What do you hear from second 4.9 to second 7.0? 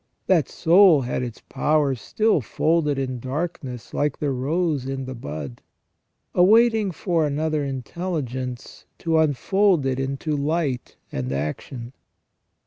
the bud, awaiting